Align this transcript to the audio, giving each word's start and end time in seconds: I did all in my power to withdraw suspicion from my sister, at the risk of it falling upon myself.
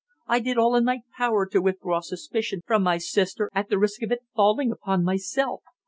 I 0.25 0.39
did 0.39 0.57
all 0.57 0.75
in 0.75 0.83
my 0.83 1.01
power 1.15 1.45
to 1.45 1.61
withdraw 1.61 1.99
suspicion 1.99 2.61
from 2.65 2.81
my 2.81 2.97
sister, 2.97 3.51
at 3.53 3.69
the 3.69 3.77
risk 3.77 4.01
of 4.01 4.11
it 4.11 4.23
falling 4.35 4.71
upon 4.71 5.03
myself. 5.03 5.61